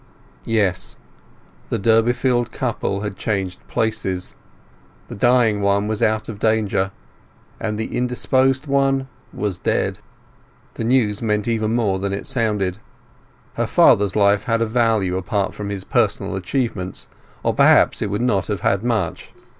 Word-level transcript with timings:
Yes; 0.47 0.95
the 1.69 1.77
Durbeyfield 1.77 2.49
couple 2.51 3.01
had 3.01 3.15
changed 3.15 3.59
places; 3.67 4.33
the 5.09 5.13
dying 5.13 5.61
one 5.61 5.87
was 5.87 6.01
out 6.01 6.27
of 6.27 6.39
danger, 6.39 6.89
and 7.59 7.77
the 7.77 7.95
indisposed 7.95 8.65
one 8.65 9.07
was 9.31 9.59
dead. 9.59 9.99
The 10.73 10.83
news 10.83 11.21
meant 11.21 11.47
even 11.47 11.75
more 11.75 11.99
than 11.99 12.13
it 12.13 12.25
sounded. 12.25 12.79
Her 13.53 13.67
father's 13.67 14.15
life 14.15 14.45
had 14.45 14.59
a 14.59 14.65
value 14.65 15.17
apart 15.17 15.53
from 15.53 15.69
his 15.69 15.83
personal 15.83 16.35
achievements, 16.35 17.07
or 17.43 17.53
perhaps 17.53 18.01
it 18.01 18.09
would 18.09 18.23
not 18.23 18.47
have 18.47 18.61
had 18.61 18.83
much. 18.83 19.35